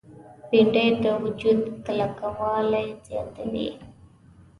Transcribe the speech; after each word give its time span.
بېنډۍ 0.49 0.87
د 1.03 1.05
وجود 1.23 1.59
کلکوالی 1.85 2.87
زیاتوي 3.07 3.69